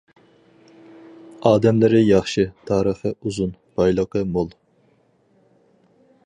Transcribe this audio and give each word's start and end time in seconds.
ئادەملىرى 1.49 2.01
ياخشى، 2.05 2.45
تارىخى 2.71 3.13
ئۇزۇن، 3.13 3.53
بايلىقى 3.81 4.25
مول. 4.39 4.51